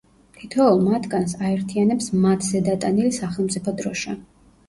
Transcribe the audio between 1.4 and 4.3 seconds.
აერთიანებს მათზე დატანილი სახელმწიფო დროშა.